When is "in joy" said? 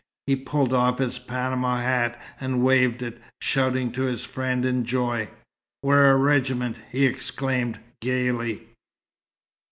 4.65-5.29